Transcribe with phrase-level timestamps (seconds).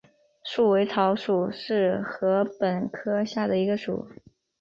[0.43, 4.07] 束尾草属是禾本科下的一个属。